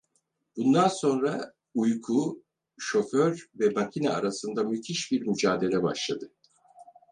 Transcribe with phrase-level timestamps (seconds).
[0.57, 2.43] Bundan sonra uyku,
[2.79, 6.31] şoför ve makine arasında müthiş bir mücadele başladı…